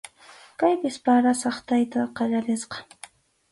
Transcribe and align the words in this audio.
Kaypis 0.63 0.97
para 1.09 1.33
saqtayta 1.43 2.09
qallarisqa. 2.23 2.77